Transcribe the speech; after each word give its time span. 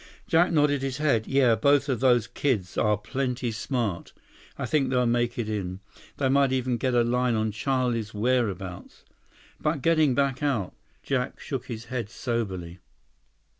Jack 0.25 0.51
nodded 0.51 0.81
his 0.81 0.97
head. 0.97 1.27
"Yeah. 1.27 1.53
Both 1.53 1.87
of 1.87 1.99
those 1.99 2.25
kids 2.25 2.75
are 2.75 2.97
plenty 2.97 3.51
smart. 3.51 4.13
I 4.57 4.65
think 4.65 4.89
they'll 4.89 5.05
make 5.05 5.37
it 5.37 5.47
in. 5.47 5.79
They 6.17 6.27
might 6.27 6.51
even 6.51 6.77
get 6.77 6.95
a 6.95 7.03
line 7.03 7.35
on 7.35 7.51
Charlie's 7.51 8.11
whereabouts. 8.11 9.05
But 9.59 9.83
getting 9.83 10.15
back 10.15 10.41
out—" 10.41 10.73
Jack 11.03 11.39
shook 11.39 11.67
his 11.67 11.85
head 11.93 12.09
soberly. 12.09 12.79